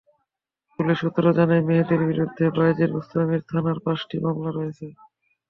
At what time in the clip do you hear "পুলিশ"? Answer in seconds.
0.79-0.97